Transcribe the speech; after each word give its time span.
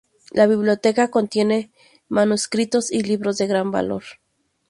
La 0.31 0.47
biblioteca 0.47 1.11
contiene 1.11 1.71
manuscritos 2.09 2.91
y 2.91 3.03
libros 3.03 3.37
de 3.37 3.45
gran 3.45 3.69
valor. 3.69 4.03